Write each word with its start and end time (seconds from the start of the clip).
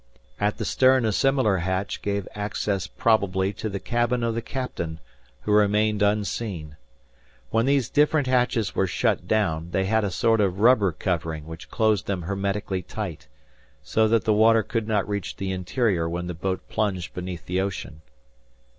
At 0.39 0.57
the 0.57 0.65
stern 0.65 1.05
a 1.05 1.11
similar 1.11 1.57
hatch 1.57 2.01
gave 2.01 2.27
access 2.33 2.87
probably 2.87 3.53
to 3.53 3.69
the 3.69 3.79
cabin 3.79 4.23
of 4.23 4.33
the 4.33 4.41
captain, 4.41 4.99
who 5.41 5.51
remained 5.51 6.01
unseen. 6.01 6.75
When 7.51 7.67
these 7.67 7.87
different 7.87 8.25
hatches 8.25 8.73
were 8.73 8.87
shut 8.87 9.27
down, 9.27 9.69
they 9.69 9.85
had 9.85 10.03
a 10.03 10.09
sort 10.09 10.41
of 10.41 10.59
rubber 10.59 10.91
covering 10.91 11.45
which 11.45 11.69
closed 11.69 12.07
them 12.07 12.23
hermetically 12.23 12.81
tight, 12.81 13.27
so 13.83 14.07
that 14.07 14.23
the 14.23 14.33
water 14.33 14.63
could 14.63 14.87
not 14.87 15.07
reach 15.07 15.35
the 15.35 15.51
interior 15.51 16.09
when 16.09 16.25
the 16.25 16.33
boat 16.33 16.67
plunged 16.67 17.13
beneath 17.13 17.45
the 17.45 17.61
ocean. 17.61 18.01